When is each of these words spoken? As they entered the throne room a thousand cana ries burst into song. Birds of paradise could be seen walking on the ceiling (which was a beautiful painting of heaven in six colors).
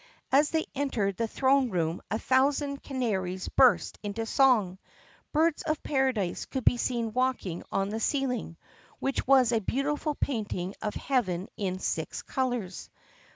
As 0.31 0.49
they 0.49 0.65
entered 0.73 1.15
the 1.17 1.27
throne 1.27 1.69
room 1.69 2.01
a 2.09 2.17
thousand 2.17 2.81
cana 2.81 3.21
ries 3.21 3.47
burst 3.49 3.99
into 4.01 4.25
song. 4.25 4.79
Birds 5.31 5.61
of 5.61 5.83
paradise 5.83 6.45
could 6.45 6.65
be 6.65 6.77
seen 6.77 7.13
walking 7.13 7.61
on 7.71 7.89
the 7.89 7.99
ceiling 7.99 8.57
(which 8.97 9.27
was 9.27 9.51
a 9.51 9.61
beautiful 9.61 10.15
painting 10.15 10.73
of 10.81 10.95
heaven 10.95 11.49
in 11.55 11.77
six 11.77 12.23
colors). 12.23 12.89